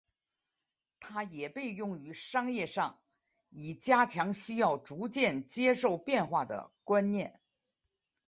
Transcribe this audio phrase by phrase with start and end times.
[0.99, 2.99] 它也被用于商业上
[3.51, 7.39] 以加强需要逐渐接受变化的观念。